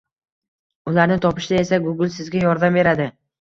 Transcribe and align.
ularni 0.91 1.17
topishda 1.25 1.59
esa 1.65 1.79
Google 1.85 2.09
Sizga 2.17 2.43
yordam 2.47 2.81
beradi 2.81 3.09